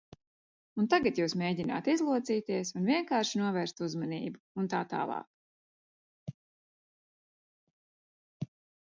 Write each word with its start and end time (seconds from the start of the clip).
Un 0.83 0.87
tagad 0.93 1.19
jūs 1.21 1.35
mēģināt 1.41 1.89
izlocīties 1.93 2.73
un 2.81 2.89
vienkārši 2.93 3.43
novērst 3.43 3.85
uzmanību, 3.87 4.43
un 4.63 4.73
tā 4.75 4.83
tālāk. 4.97 6.37